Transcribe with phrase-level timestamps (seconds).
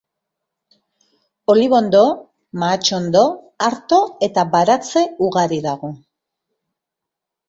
[1.55, 1.99] Olibondo,
[2.63, 3.21] mahatsondo,
[3.67, 5.91] arto eta baratze ugari dago.